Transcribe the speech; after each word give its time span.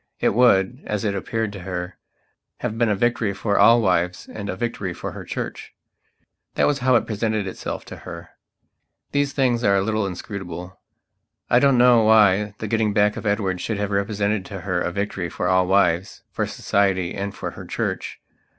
It 0.19 0.33
would, 0.33 0.81
as 0.85 1.05
it 1.05 1.13
appeared 1.13 1.53
to 1.53 1.59
her, 1.59 1.99
have 2.61 2.75
been 2.75 2.89
a 2.89 2.95
victory 2.95 3.35
for 3.35 3.59
all 3.59 3.83
wives 3.83 4.27
and 4.27 4.49
a 4.49 4.55
victory 4.55 4.95
for 4.95 5.11
her 5.11 5.23
Church. 5.23 5.75
That 6.55 6.65
was 6.65 6.79
how 6.79 6.95
it 6.95 7.05
presented 7.05 7.45
itself 7.45 7.85
to 7.85 7.97
her. 7.97 8.31
These 9.11 9.33
things 9.33 9.63
are 9.63 9.75
a 9.75 9.83
little 9.83 10.07
inscrutable. 10.07 10.79
I 11.51 11.59
don't 11.59 11.77
know 11.77 12.01
why 12.01 12.55
the 12.57 12.67
getting 12.67 12.93
back 12.93 13.15
of 13.15 13.27
Edward 13.27 13.61
should 13.61 13.77
have 13.77 13.91
represented 13.91 14.43
to 14.45 14.61
her 14.61 14.81
a 14.81 14.91
victory 14.91 15.29
for 15.29 15.47
all 15.47 15.67
wives, 15.67 16.23
for 16.31 16.47
Society 16.47 17.13
and 17.13 17.35
for 17.35 17.51
her 17.51 17.65
Church. 17.67 18.19